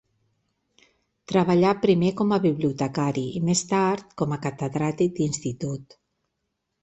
[1.31, 5.97] Treballà primer com a bibliotecari i més tard com a catedràtic d'institut.